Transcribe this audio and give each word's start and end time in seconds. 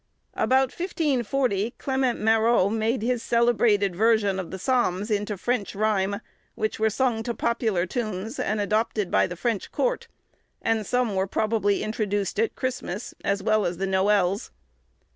About 0.33 0.71
1540, 0.71 1.75
Clement 1.77 2.19
Marot 2.19 2.71
made 2.73 3.03
his 3.03 3.21
celebrated 3.21 3.95
version 3.95 4.39
of 4.39 4.49
the 4.49 4.57
psalms 4.57 5.11
into 5.11 5.37
French 5.37 5.75
rhyme, 5.75 6.21
which 6.55 6.79
were 6.79 6.89
sung 6.89 7.21
to 7.21 7.35
popular 7.35 7.85
tunes, 7.85 8.39
and 8.39 8.59
adopted 8.59 9.11
by 9.11 9.27
the 9.27 9.35
French 9.35 9.71
court; 9.71 10.07
and 10.59 10.87
some 10.87 11.13
were 11.13 11.27
probably 11.27 11.83
introduced 11.83 12.39
at 12.39 12.55
Christmas, 12.55 13.13
as 13.23 13.43
well 13.43 13.63
as 13.63 13.77
the 13.77 13.85
noëls. 13.85 14.49